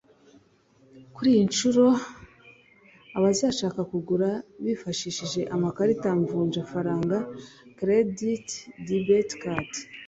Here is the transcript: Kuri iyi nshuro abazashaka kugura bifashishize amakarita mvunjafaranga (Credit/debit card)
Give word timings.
Kuri 1.15 1.27
iyi 1.33 1.43
nshuro 1.51 1.85
abazashaka 3.17 3.79
kugura 3.91 4.29
bifashishize 4.63 5.41
amakarita 5.55 6.07
mvunjafaranga 6.19 7.17
(Credit/debit 7.77 9.29
card) 9.41 9.69